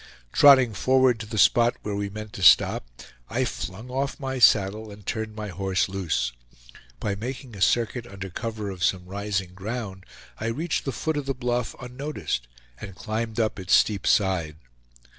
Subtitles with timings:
[0.33, 2.83] Trotting forward to the spot where we meant to stop,
[3.29, 6.31] I flung off my saddle and turned my horse loose.
[6.99, 10.07] By making a circuit under cover of some rising ground,
[10.39, 12.47] I reached the foot of the bluff unnoticed,
[12.79, 14.55] and climbed up its steep side.